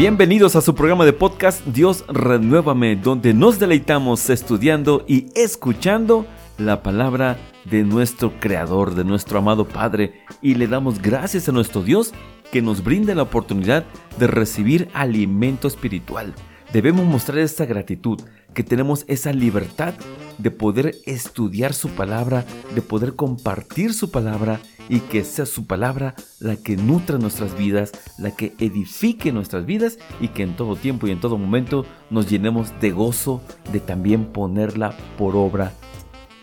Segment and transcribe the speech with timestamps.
[0.00, 6.24] Bienvenidos a su programa de podcast Dios Renuévame, donde nos deleitamos estudiando y escuchando
[6.56, 7.36] la palabra
[7.66, 12.14] de nuestro Creador, de nuestro amado Padre, y le damos gracias a nuestro Dios
[12.50, 13.84] que nos brinda la oportunidad
[14.18, 16.32] de recibir alimento espiritual.
[16.72, 18.22] Debemos mostrar esta gratitud,
[18.54, 19.94] que tenemos esa libertad
[20.38, 26.14] de poder estudiar su palabra, de poder compartir su palabra y que sea su palabra
[26.40, 31.06] la que nutra nuestras vidas, la que edifique nuestras vidas y que en todo tiempo
[31.06, 33.40] y en todo momento nos llenemos de gozo
[33.72, 35.72] de también ponerla por obra.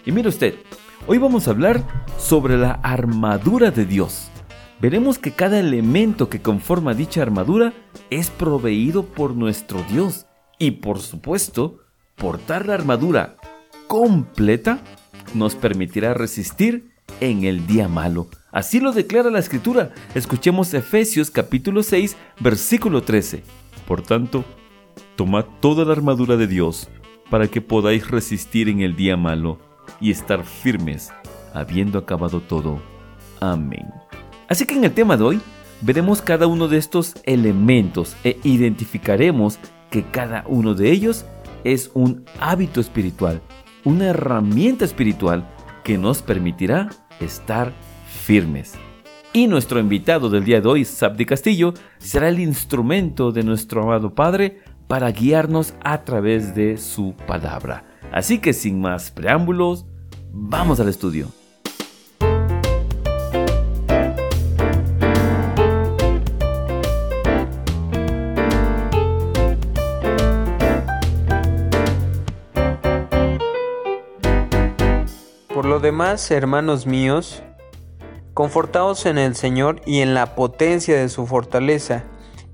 [0.05, 0.55] Y mire usted,
[1.07, 1.83] hoy vamos a hablar
[2.17, 4.29] sobre la armadura de Dios.
[4.79, 7.73] Veremos que cada elemento que conforma dicha armadura
[8.09, 10.27] es proveído por nuestro Dios
[10.59, 11.79] y por supuesto,
[12.17, 13.35] portar la armadura
[13.87, 14.79] completa
[15.33, 16.89] nos permitirá resistir
[17.21, 18.27] en el día malo.
[18.51, 19.93] Así lo declara la escritura.
[20.15, 23.43] Escuchemos Efesios capítulo 6, versículo 13.
[23.87, 24.43] Por tanto,
[25.15, 26.89] tomad toda la armadura de Dios
[27.29, 29.59] para que podáis resistir en el día malo
[30.01, 31.11] y estar firmes,
[31.53, 32.81] habiendo acabado todo.
[33.39, 33.85] Amén.
[34.49, 35.41] Así que en el tema de hoy
[35.81, 39.59] veremos cada uno de estos elementos e identificaremos
[39.91, 41.25] que cada uno de ellos
[41.73, 43.41] es un hábito espiritual,
[43.83, 45.47] una herramienta espiritual
[45.83, 47.73] que nos permitirá estar
[48.25, 48.75] firmes.
[49.33, 54.15] Y nuestro invitado del día de hoy, Sabdi Castillo, será el instrumento de nuestro amado
[54.15, 57.85] Padre para guiarnos a través de su palabra.
[58.11, 59.85] Así que sin más preámbulos,
[60.31, 61.27] vamos al estudio.
[75.79, 77.43] Demás, hermanos míos,
[78.33, 82.03] confortaos en el Señor y en la potencia de su fortaleza,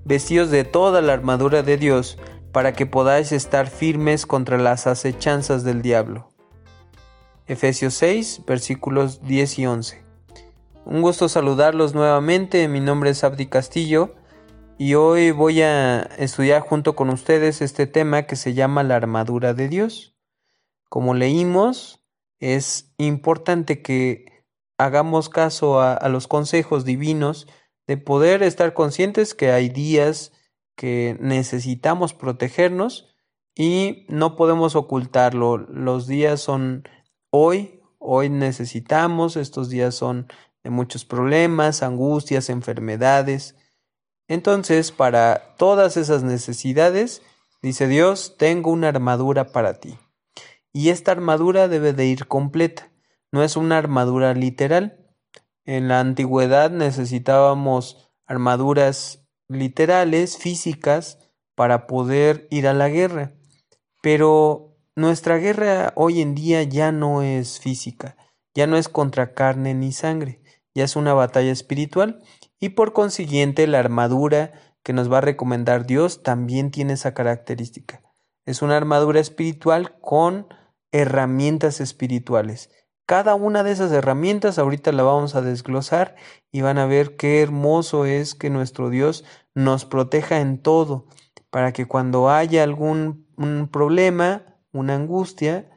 [0.05, 2.17] vestidos de toda la armadura de Dios,
[2.51, 6.29] para que podáis estar firmes contra las acechanzas del diablo.
[7.47, 10.03] Efesios 6, versículos 10 y 11.
[10.85, 14.15] Un gusto saludarlos nuevamente, mi nombre es Abdi Castillo
[14.77, 19.53] y hoy voy a estudiar junto con ustedes este tema que se llama la armadura
[19.53, 20.15] de Dios.
[20.89, 22.02] Como leímos,
[22.39, 24.45] es importante que
[24.77, 27.47] hagamos caso a, los consejos divinos
[27.87, 30.31] de poder estar conscientes que hay días
[30.75, 33.15] que necesitamos protegernos
[33.55, 35.57] y no podemos ocultarlo.
[35.57, 36.87] Los días son
[37.29, 40.27] hoy, hoy necesitamos, estos días son
[40.63, 43.55] de muchos problemas, angustias, enfermedades.
[44.27, 47.21] Entonces, para todas esas necesidades,
[47.61, 49.97] dice Dios, tengo una armadura para ti
[50.73, 52.91] y esta armadura debe de ir completa.
[53.31, 54.99] No es una armadura literal.
[55.65, 61.19] En la antigüedad necesitábamos armaduras literales, físicas,
[61.55, 63.33] para poder ir a la guerra.
[64.01, 68.17] Pero nuestra guerra hoy en día ya no es física,
[68.53, 70.41] ya no es contra carne ni sangre,
[70.73, 72.21] ya es una batalla espiritual
[72.59, 74.51] y por consiguiente la armadura
[74.83, 78.01] que nos va a recomendar Dios también tiene esa característica.
[78.45, 80.47] Es una armadura espiritual con
[80.93, 82.69] herramientas espirituales.
[83.05, 86.15] Cada una de esas herramientas ahorita la vamos a desglosar
[86.53, 91.07] y van a ver qué hermoso es que nuestro Dios nos proteja en todo,
[91.49, 95.69] para que cuando haya algún un problema, una angustia,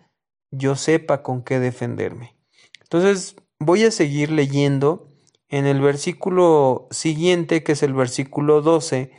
[0.51, 2.37] yo sepa con qué defenderme.
[2.83, 5.13] Entonces voy a seguir leyendo
[5.49, 9.13] en el versículo siguiente, que es el versículo 12,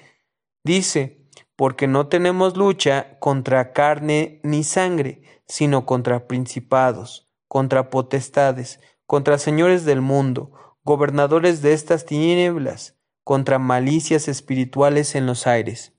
[0.64, 9.38] dice, porque no tenemos lucha contra carne ni sangre, sino contra principados, contra potestades, contra
[9.38, 10.52] señores del mundo,
[10.84, 15.94] gobernadores de estas tinieblas, contra malicias espirituales en los aires.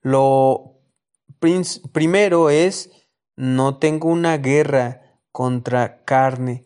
[0.00, 0.80] Lo
[1.92, 2.90] primero es,
[3.36, 6.64] no tengo una guerra contra carne.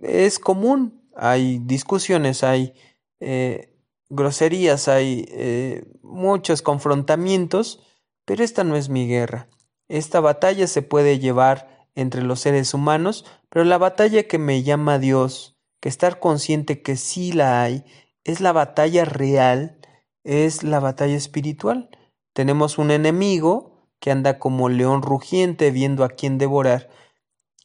[0.00, 2.74] Es común, hay discusiones, hay
[3.20, 3.76] eh,
[4.08, 7.82] groserías, hay eh, muchos confrontamientos,
[8.24, 9.48] pero esta no es mi guerra.
[9.88, 14.98] Esta batalla se puede llevar entre los seres humanos, pero la batalla que me llama
[14.98, 17.84] Dios, que estar consciente que sí la hay,
[18.24, 19.78] es la batalla real,
[20.24, 21.90] es la batalla espiritual.
[22.34, 26.88] Tenemos un enemigo que anda como león rugiente viendo a quién devorar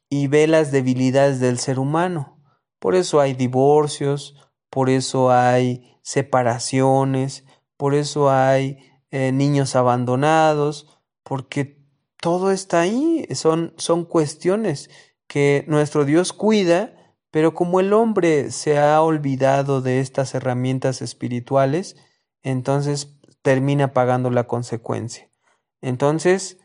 [0.10, 2.40] y ve las debilidades del ser humano.
[2.80, 4.36] Por eso hay divorcios,
[4.70, 7.46] por eso hay separaciones,
[7.78, 8.80] por eso hay
[9.12, 11.83] eh, niños abandonados, porque
[12.24, 14.90] todo está ahí, son, son cuestiones
[15.28, 21.98] que nuestro Dios cuida, pero como el hombre se ha olvidado de estas herramientas espirituales,
[22.42, 25.30] entonces termina pagando la consecuencia.
[25.82, 26.60] Entonces,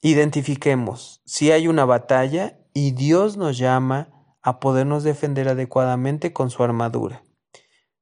[0.00, 6.64] identifiquemos si hay una batalla y Dios nos llama a podernos defender adecuadamente con su
[6.64, 7.22] armadura.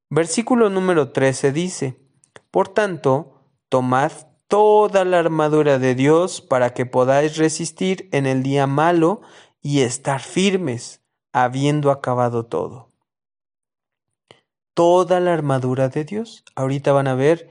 [0.09, 2.01] Versículo número 13 dice,
[2.49, 8.67] Por tanto, tomad toda la armadura de Dios para que podáis resistir en el día
[8.67, 9.21] malo
[9.61, 11.01] y estar firmes,
[11.31, 12.91] habiendo acabado todo.
[14.73, 16.43] Toda la armadura de Dios.
[16.53, 17.49] Ahorita van a ver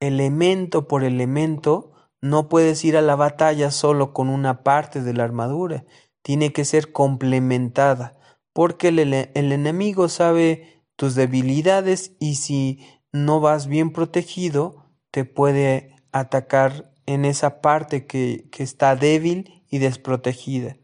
[0.00, 1.92] elemento por elemento.
[2.20, 5.84] No puedes ir a la batalla solo con una parte de la armadura.
[6.20, 8.18] Tiene que ser complementada
[8.52, 15.89] porque el, el enemigo sabe tus debilidades y si no vas bien protegido, te puede
[16.12, 20.76] atacar en esa parte que, que está débil y desprotegida.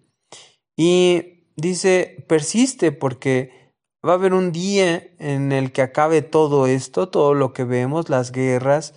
[0.76, 3.72] Y dice, persiste porque
[4.06, 8.08] va a haber un día en el que acabe todo esto, todo lo que vemos,
[8.08, 8.94] las guerras,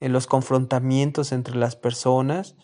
[0.00, 2.56] eh, los confrontamientos entre las personas,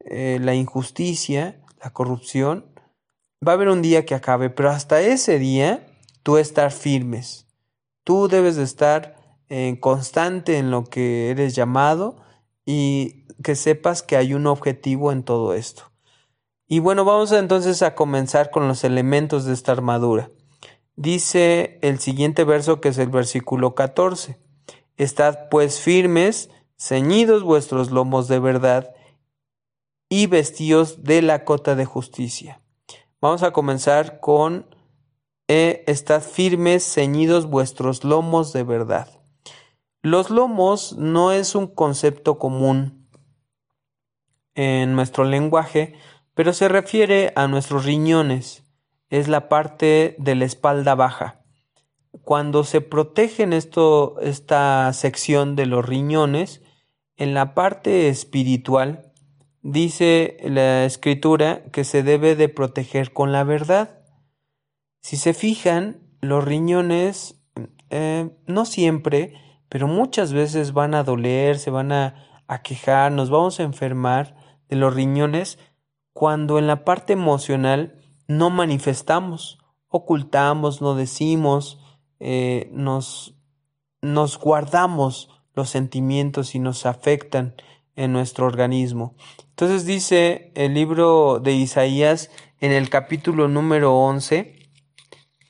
[0.00, 2.66] eh, la injusticia, la corrupción.
[3.46, 5.86] Va a haber un día que acabe, pero hasta ese día
[6.22, 7.46] tú estar firmes.
[8.04, 9.16] Tú debes de estar
[9.48, 12.16] eh, constante en lo que eres llamado
[12.64, 15.92] y que sepas que hay un objetivo en todo esto.
[16.66, 20.30] Y bueno, vamos entonces a comenzar con los elementos de esta armadura.
[20.96, 24.38] Dice el siguiente verso que es el versículo 14.
[24.96, 28.94] Estad pues firmes, ceñidos vuestros lomos de verdad
[30.08, 32.60] y vestidos de la cota de justicia.
[33.20, 34.66] Vamos a comenzar con
[35.48, 39.21] eh, estad firmes, ceñidos vuestros lomos de verdad.
[40.02, 43.08] Los lomos no es un concepto común
[44.56, 45.94] en nuestro lenguaje,
[46.34, 48.64] pero se refiere a nuestros riñones,
[49.10, 51.44] es la parte de la espalda baja.
[52.24, 56.62] Cuando se protegen esta sección de los riñones,
[57.16, 59.12] en la parte espiritual,
[59.62, 64.00] dice la escritura que se debe de proteger con la verdad.
[65.00, 67.40] Si se fijan, los riñones
[67.90, 69.34] eh, no siempre,
[69.72, 72.14] pero muchas veces van a doler, se van a,
[72.62, 74.36] quejar, nos vamos a enfermar
[74.68, 75.58] de los riñones
[76.12, 77.98] cuando en la parte emocional
[78.28, 81.80] no manifestamos, ocultamos, no decimos,
[82.20, 83.34] eh, nos,
[84.02, 87.54] nos guardamos los sentimientos y nos afectan
[87.96, 89.14] en nuestro organismo.
[89.48, 92.30] Entonces dice el libro de Isaías
[92.60, 94.68] en el capítulo número 11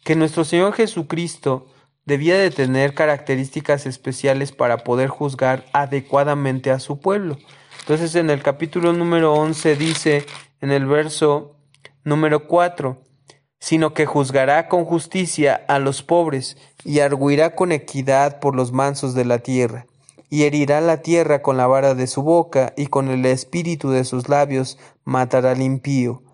[0.04, 1.71] que nuestro Señor Jesucristo
[2.04, 7.38] debía de tener características especiales para poder juzgar adecuadamente a su pueblo.
[7.80, 10.26] Entonces en el capítulo número 11 dice
[10.60, 11.56] en el verso
[12.04, 13.02] número 4,
[13.58, 19.14] sino que juzgará con justicia a los pobres y arguirá con equidad por los mansos
[19.14, 19.86] de la tierra,
[20.28, 24.04] y herirá la tierra con la vara de su boca y con el espíritu de
[24.04, 26.24] sus labios matará al impío,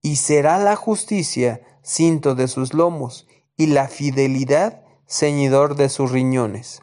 [0.00, 3.26] y será la justicia cinto de sus lomos
[3.56, 6.82] y la fidelidad ceñidor de sus riñones.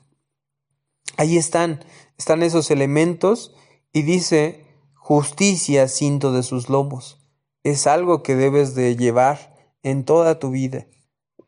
[1.18, 1.86] Ahí están,
[2.18, 3.56] están esos elementos
[3.94, 7.20] y dice justicia cinto de sus lomos.
[7.64, 10.88] Es algo que debes de llevar en toda tu vida.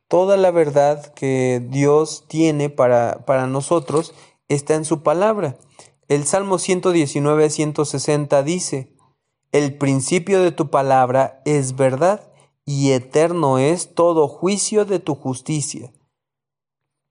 [0.07, 4.13] Toda la verdad que Dios tiene para, para nosotros
[4.47, 5.57] está en su palabra.
[6.07, 8.95] El Salmo 119, 160 dice,
[9.51, 12.31] El principio de tu palabra es verdad
[12.65, 15.91] y eterno es todo juicio de tu justicia.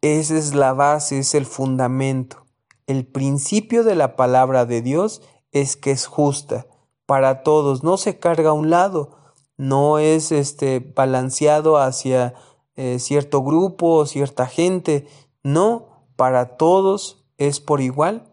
[0.00, 2.44] Esa es la base, es el fundamento.
[2.86, 5.22] El principio de la palabra de Dios
[5.52, 6.66] es que es justa
[7.06, 9.16] para todos, no se carga a un lado,
[9.56, 12.34] no es este balanceado hacia
[12.74, 15.06] eh, cierto grupo o cierta gente,
[15.42, 15.86] no,
[16.16, 18.24] para todos es por igual.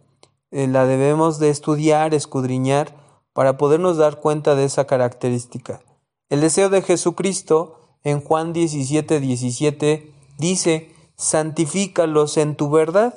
[0.52, 2.96] Eh, la debemos de estudiar, escudriñar
[3.32, 5.82] para podernos dar cuenta de esa característica.
[6.30, 10.93] El deseo de Jesucristo en Juan 17, 17 dice,
[11.24, 13.14] santifícalos en tu verdad,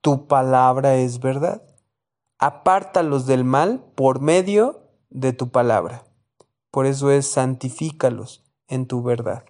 [0.00, 1.62] tu palabra es verdad
[2.38, 4.80] apártalos del mal por medio
[5.10, 6.04] de tu palabra.
[6.70, 9.44] Por eso es santifícalos en tu verdad.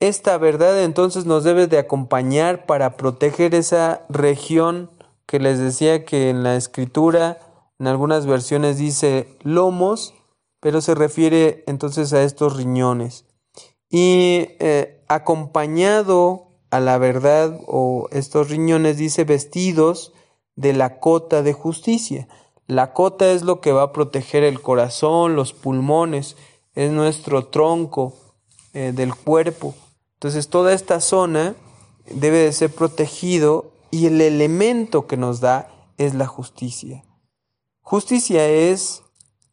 [0.00, 4.90] Esta verdad entonces nos debe de acompañar para proteger esa región
[5.26, 7.38] que les decía que en la escritura,
[7.78, 10.14] en algunas versiones dice lomos,
[10.60, 13.24] pero se refiere entonces a estos riñones.
[13.88, 20.12] Y eh, acompañado a la verdad o estos riñones dice vestidos
[20.56, 22.28] de la cota de justicia.
[22.66, 26.36] La cota es lo que va a proteger el corazón, los pulmones,
[26.74, 28.14] es nuestro tronco
[28.74, 29.74] eh, del cuerpo.
[30.14, 31.54] Entonces toda esta zona
[32.10, 37.04] debe de ser protegido y el elemento que nos da es la justicia.
[37.80, 39.02] Justicia es,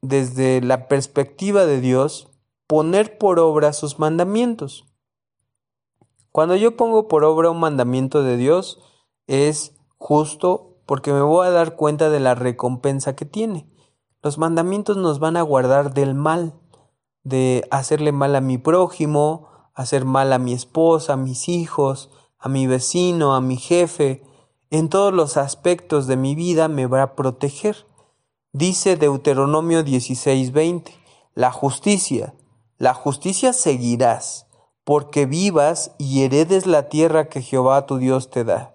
[0.01, 2.29] desde la perspectiva de Dios,
[2.67, 4.86] poner por obra sus mandamientos.
[6.33, 8.79] Cuando yo pongo por obra un mandamiento de Dios,
[9.27, 13.69] es justo porque me voy a dar cuenta de la recompensa que tiene.
[14.23, 16.55] Los mandamientos nos van a guardar del mal,
[17.23, 22.09] de hacerle mal a mi prójimo, hacer mal a mi esposa, a mis hijos,
[22.39, 24.23] a mi vecino, a mi jefe.
[24.71, 27.85] En todos los aspectos de mi vida me va a proteger.
[28.53, 30.93] Dice Deuteronomio 16:20,
[31.35, 32.33] la justicia,
[32.79, 34.47] la justicia seguirás,
[34.83, 38.73] porque vivas y heredes la tierra que Jehová tu Dios te da.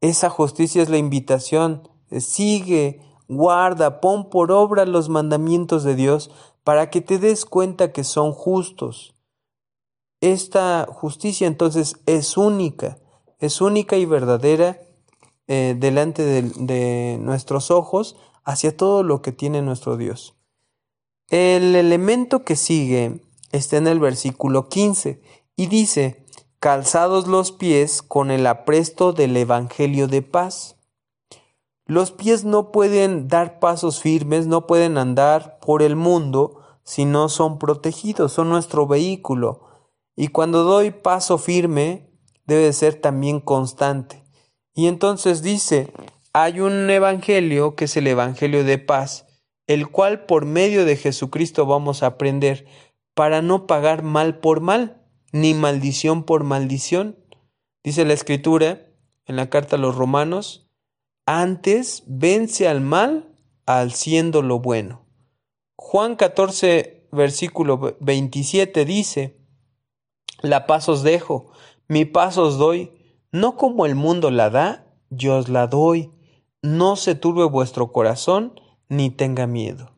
[0.00, 1.88] Esa justicia es la invitación.
[2.10, 6.30] Sigue, guarda, pon por obra los mandamientos de Dios
[6.64, 9.14] para que te des cuenta que son justos.
[10.20, 12.98] Esta justicia entonces es única,
[13.38, 14.80] es única y verdadera
[15.46, 20.34] eh, delante de, de nuestros ojos hacia todo lo que tiene nuestro Dios.
[21.28, 23.20] El elemento que sigue
[23.56, 25.20] está en el versículo 15
[25.56, 26.24] y dice,
[26.60, 30.76] calzados los pies con el apresto del Evangelio de paz.
[31.86, 37.28] Los pies no pueden dar pasos firmes, no pueden andar por el mundo si no
[37.28, 39.62] son protegidos, son nuestro vehículo.
[40.16, 42.10] Y cuando doy paso firme,
[42.46, 44.24] debe ser también constante.
[44.74, 45.92] Y entonces dice,
[46.32, 49.26] hay un evangelio que es el evangelio de paz,
[49.66, 52.66] el cual por medio de Jesucristo vamos a aprender
[53.16, 57.16] para no pagar mal por mal, ni maldición por maldición.
[57.82, 58.90] Dice la escritura
[59.24, 60.68] en la carta a los romanos,
[61.24, 65.06] antes vence al mal haciendo lo bueno.
[65.76, 69.40] Juan 14, versículo 27 dice,
[70.42, 71.50] la paz os dejo,
[71.88, 72.92] mi paz os doy,
[73.32, 76.12] no como el mundo la da, yo os la doy.
[76.60, 79.92] No se turbe vuestro corazón, ni tenga miedo.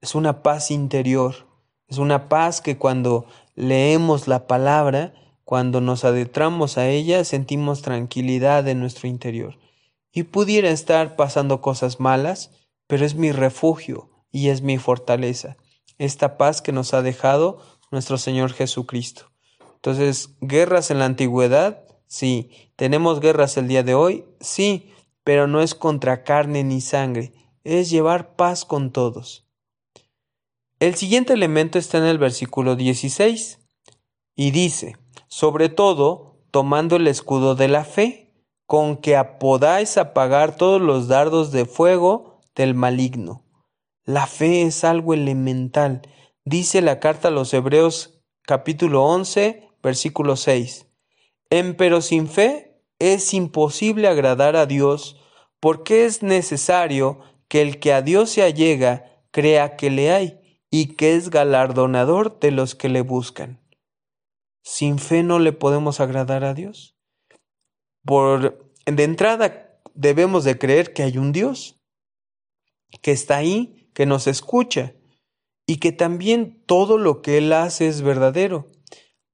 [0.00, 1.49] Es una paz interior,
[1.90, 5.12] es una paz que cuando leemos la palabra,
[5.44, 9.58] cuando nos adentramos a ella, sentimos tranquilidad en nuestro interior.
[10.12, 12.52] Y pudiera estar pasando cosas malas,
[12.86, 15.56] pero es mi refugio y es mi fortaleza,
[15.98, 19.32] esta paz que nos ha dejado nuestro Señor Jesucristo.
[19.74, 22.50] Entonces, guerras en la antigüedad, sí.
[22.76, 24.24] ¿Tenemos guerras el día de hoy?
[24.40, 24.92] Sí,
[25.24, 27.32] pero no es contra carne ni sangre,
[27.64, 29.49] es llevar paz con todos.
[30.80, 33.58] El siguiente elemento está en el versículo 16
[34.34, 34.96] y dice,
[35.28, 38.32] sobre todo, tomando el escudo de la fe,
[38.64, 43.44] con que podáis apagar todos los dardos de fuego del maligno.
[44.06, 46.00] La fe es algo elemental.
[46.46, 50.86] Dice la carta a los Hebreos capítulo 11, versículo 6.
[51.50, 55.20] Empero sin fe es imposible agradar a Dios,
[55.60, 60.39] porque es necesario que el que a Dios se allega crea que le hay
[60.70, 63.60] y que es galardonador de los que le buscan.
[64.62, 66.96] Sin fe no le podemos agradar a Dios.
[68.04, 71.80] Por de entrada debemos de creer que hay un Dios
[73.02, 74.94] que está ahí, que nos escucha
[75.66, 78.70] y que también todo lo que él hace es verdadero.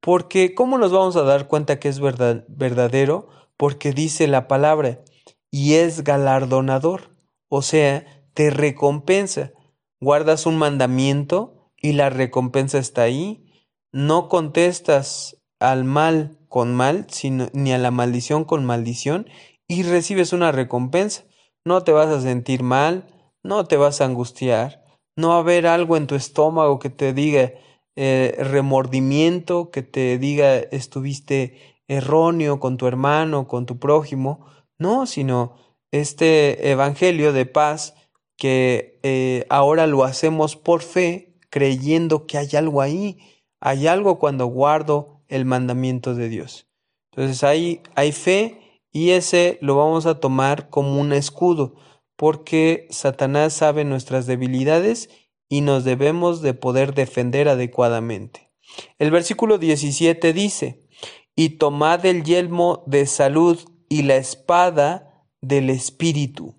[0.00, 3.28] Porque ¿cómo nos vamos a dar cuenta que es verdad, verdadero?
[3.57, 5.02] Porque dice la palabra
[5.50, 7.16] y es galardonador,
[7.49, 9.52] o sea, te recompensa
[10.00, 13.45] guardas un mandamiento y la recompensa está ahí,
[13.93, 17.07] no contestas al mal con mal,
[17.53, 19.26] ni a la maldición con maldición,
[19.69, 21.25] y recibes una recompensa.
[21.65, 23.07] No te vas a sentir mal,
[23.43, 24.85] no te vas a angustiar,
[25.17, 27.53] no va a haber algo en tu estómago que te diga
[27.97, 34.47] eh, remordimiento, que te diga estuviste erróneo con tu hermano, con tu prójimo,
[34.79, 35.57] no, sino
[35.91, 37.95] este evangelio de paz
[38.37, 43.19] que eh, ahora lo hacemos por fe, creyendo que hay algo ahí,
[43.61, 46.66] hay algo cuando guardo el mandamiento de Dios.
[47.11, 51.75] Entonces ahí hay fe y ese lo vamos a tomar como un escudo,
[52.16, 55.11] porque Satanás sabe nuestras debilidades
[55.49, 58.52] y nos debemos de poder defender adecuadamente.
[58.99, 60.87] El versículo 17 dice,
[61.35, 66.55] y tomad el yelmo de salud y la espada del Espíritu.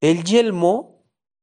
[0.00, 0.93] El yelmo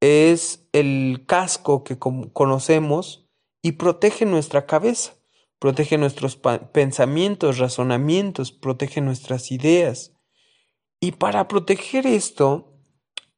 [0.01, 3.29] es el casco que conocemos
[3.61, 5.13] y protege nuestra cabeza,
[5.59, 6.37] protege nuestros
[6.73, 10.13] pensamientos, razonamientos, protege nuestras ideas.
[10.99, 12.73] Y para proteger esto,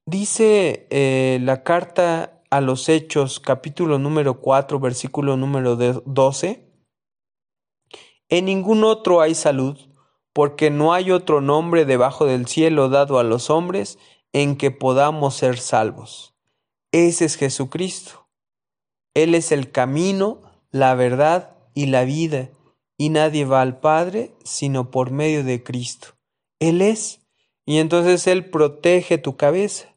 [0.06, 6.72] dice eh, la carta a los Hechos, capítulo número 4, versículo número 12,
[8.30, 9.78] en ningún otro hay salud,
[10.32, 14.00] porque no hay otro nombre debajo del cielo dado a los hombres
[14.32, 16.33] en que podamos ser salvos.
[16.94, 18.28] Ese es Jesucristo.
[19.16, 22.52] Él es el camino, la verdad y la vida,
[23.00, 26.10] y nadie va al Padre sino por medio de Cristo.
[26.60, 27.22] Él es,
[27.66, 29.96] y entonces Él protege tu cabeza,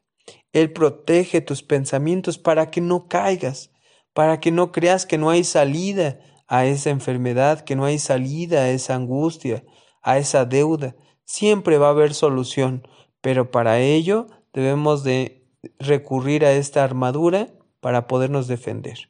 [0.53, 3.69] Él protege tus pensamientos para que no caigas,
[4.13, 8.61] para que no creas que no hay salida a esa enfermedad, que no hay salida
[8.61, 9.63] a esa angustia,
[10.01, 10.95] a esa deuda.
[11.25, 12.87] Siempre va a haber solución,
[13.21, 15.46] pero para ello debemos de
[15.79, 19.09] recurrir a esta armadura para podernos defender.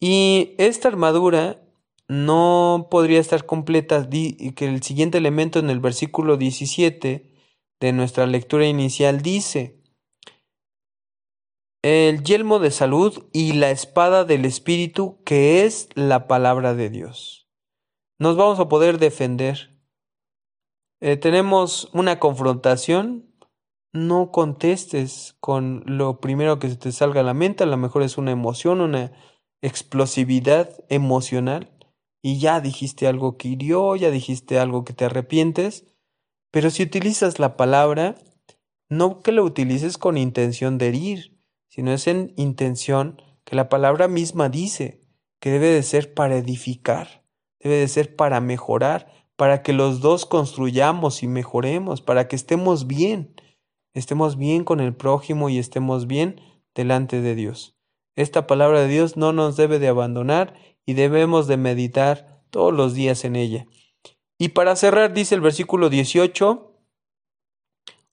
[0.00, 1.62] Y esta armadura
[2.08, 7.32] no podría estar completa que el siguiente elemento en el versículo 17
[7.80, 9.76] de nuestra lectura inicial dice,
[11.82, 17.46] el yelmo de salud y la espada del Espíritu, que es la palabra de Dios.
[18.18, 19.78] Nos vamos a poder defender.
[21.00, 23.30] Eh, tenemos una confrontación,
[23.96, 28.02] no contestes con lo primero que se te salga a la mente, a lo mejor
[28.02, 29.12] es una emoción, una
[29.62, 31.72] explosividad emocional,
[32.22, 35.86] y ya dijiste algo que hirió, ya dijiste algo que te arrepientes,
[36.50, 38.16] pero si utilizas la palabra,
[38.88, 41.38] no que lo utilices con intención de herir,
[41.68, 45.02] sino es en intención que la palabra misma dice
[45.40, 47.24] que debe de ser para edificar,
[47.60, 52.86] debe de ser para mejorar, para que los dos construyamos y mejoremos, para que estemos
[52.86, 53.34] bien,
[53.96, 56.40] estemos bien con el prójimo y estemos bien
[56.74, 57.74] delante de Dios.
[58.14, 62.92] Esta palabra de Dios no nos debe de abandonar y debemos de meditar todos los
[62.92, 63.66] días en ella.
[64.38, 66.74] Y para cerrar dice el versículo 18,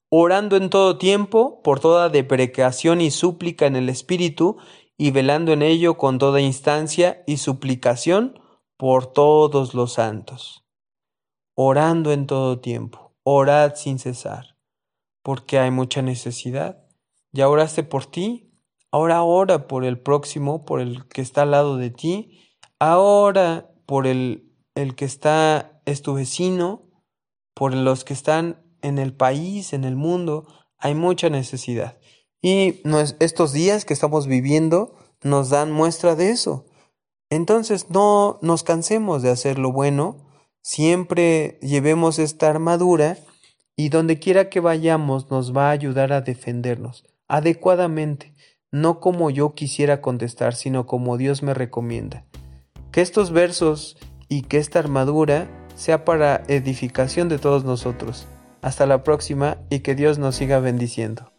[0.08, 4.56] orando en todo tiempo, por toda deprecación y súplica en el Espíritu,
[4.96, 8.40] y velando en ello con toda instancia y suplicación
[8.78, 10.64] por todos los santos.
[11.54, 14.53] Orando en todo tiempo, orad sin cesar,
[15.24, 16.84] porque hay mucha necesidad.
[17.32, 18.52] ¿Ya oraste por ti?
[18.92, 22.38] Ahora ora por el próximo, por el que está al lado de ti.
[22.78, 26.82] Ahora por el, el que está, es tu vecino,
[27.54, 30.46] por los que están en el país, en el mundo,
[30.78, 31.98] hay mucha necesidad.
[32.42, 32.82] Y
[33.18, 36.66] estos días que estamos viviendo nos dan muestra de eso.
[37.30, 40.18] Entonces no nos cansemos de hacer lo bueno,
[40.60, 43.16] siempre llevemos esta armadura
[43.76, 48.34] y donde quiera que vayamos nos va a ayudar a defendernos adecuadamente,
[48.70, 52.24] no como yo quisiera contestar, sino como Dios me recomienda.
[52.92, 53.96] Que estos versos
[54.28, 58.26] y que esta armadura sea para edificación de todos nosotros
[58.62, 61.33] hasta la próxima y que Dios nos siga bendiciendo.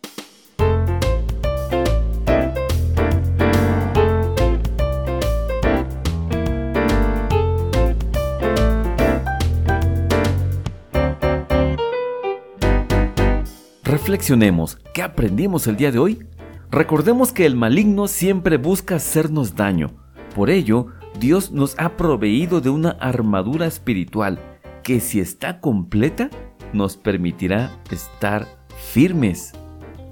[14.05, 16.27] Reflexionemos, ¿qué aprendimos el día de hoy?
[16.69, 19.93] Recordemos que el maligno siempre busca hacernos daño.
[20.35, 20.89] Por ello,
[21.19, 24.39] Dios nos ha proveído de una armadura espiritual
[24.83, 26.29] que si está completa,
[26.71, 28.47] nos permitirá estar
[28.91, 29.53] firmes.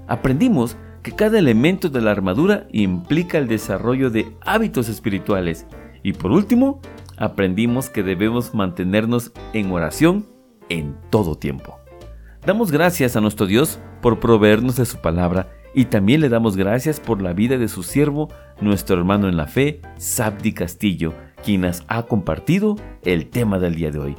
[0.08, 5.68] Aprendimos que cada elemento de la armadura implica el desarrollo de hábitos espirituales.
[6.02, 6.80] Y por último,
[7.16, 10.26] aprendimos que debemos mantenernos en oración
[10.68, 11.83] en todo tiempo.
[12.46, 17.00] Damos gracias a nuestro Dios por proveernos de su palabra y también le damos gracias
[17.00, 18.28] por la vida de su siervo,
[18.60, 23.90] nuestro hermano en la fe, Sabdi Castillo, quien nos ha compartido el tema del día
[23.90, 24.14] de hoy.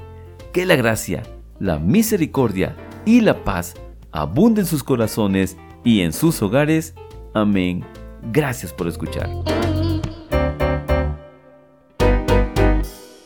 [0.53, 1.21] Que la gracia,
[1.59, 3.75] la misericordia y la paz
[4.11, 6.95] abunden en sus corazones y en sus hogares.
[7.35, 7.85] Amén.
[8.31, 9.29] Gracias por escuchar.